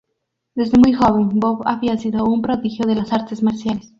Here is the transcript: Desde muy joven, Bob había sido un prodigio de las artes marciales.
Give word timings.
Desde 0.55 0.79
muy 0.79 0.93
joven, 0.93 1.29
Bob 1.39 1.61
había 1.63 1.95
sido 1.95 2.25
un 2.25 2.41
prodigio 2.41 2.87
de 2.87 2.95
las 2.95 3.13
artes 3.13 3.43
marciales. 3.43 3.89